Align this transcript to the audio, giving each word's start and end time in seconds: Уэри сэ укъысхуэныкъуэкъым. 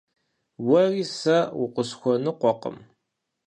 Уэри 0.67 1.03
сэ 1.17 1.37
укъысхуэныкъуэкъым. 1.63 2.77